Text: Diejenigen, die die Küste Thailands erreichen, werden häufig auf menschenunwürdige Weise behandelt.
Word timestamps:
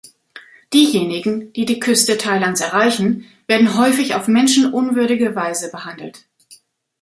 Diejenigen, 0.73 1.53
die 1.53 1.65
die 1.65 1.79
Küste 1.79 2.17
Thailands 2.17 2.59
erreichen, 2.59 3.27
werden 3.45 3.77
häufig 3.77 4.15
auf 4.15 4.27
menschenunwürdige 4.27 5.35
Weise 5.35 5.69
behandelt. 5.69 6.25